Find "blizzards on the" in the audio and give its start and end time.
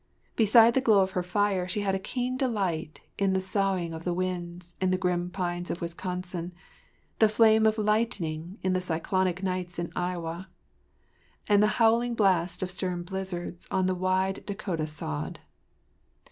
13.03-13.93